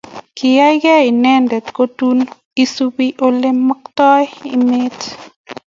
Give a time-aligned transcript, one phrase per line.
[0.37, 2.23] Kiyaygei inendet kotuni
[2.63, 4.23] isubi olemagtai
[4.55, 4.99] emet